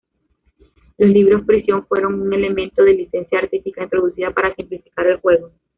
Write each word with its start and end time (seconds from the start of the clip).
Los 0.97 1.11
Libros 1.11 1.45
Prisión 1.45 1.85
fueron 1.85 2.19
un 2.19 2.33
elemento 2.33 2.83
de 2.83 2.93
licencia 2.93 3.37
artística, 3.37 3.83
introducida 3.83 4.31
para 4.31 4.55
simplificar 4.55 5.05
el 5.05 5.19
juego. 5.21 5.51